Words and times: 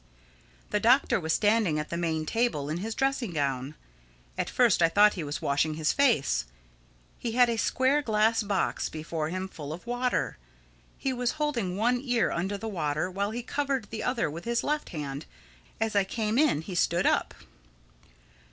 The 0.71 0.79
Doctor 0.79 1.19
was 1.19 1.31
standing 1.31 1.77
at 1.77 1.89
the 1.91 1.95
main 1.95 2.25
table 2.25 2.69
in 2.69 2.77
his 2.77 2.95
dressing 2.95 3.33
gown. 3.33 3.75
At 4.35 4.49
first 4.49 4.81
I 4.81 4.89
thought 4.89 5.13
he 5.13 5.23
was 5.23 5.43
washing 5.43 5.75
his 5.75 5.93
face. 5.93 6.45
He 7.19 7.33
had 7.33 7.49
a 7.51 7.55
square 7.59 8.01
glass 8.01 8.41
box 8.41 8.89
before 8.89 9.29
him 9.29 9.47
full 9.47 9.71
of 9.71 9.85
water. 9.85 10.39
He 10.97 11.13
was 11.13 11.33
holding 11.33 11.77
one 11.77 12.01
ear 12.03 12.31
under 12.31 12.57
the 12.57 12.67
water 12.67 13.11
while 13.11 13.29
he 13.29 13.43
covered 13.43 13.91
the 13.91 14.01
other 14.01 14.27
with 14.27 14.45
his 14.45 14.63
left 14.63 14.89
hand. 14.89 15.27
As 15.79 15.95
I 15.95 16.03
came 16.03 16.39
in 16.39 16.61
he 16.61 16.73
stood 16.73 17.05
up. 17.05 17.35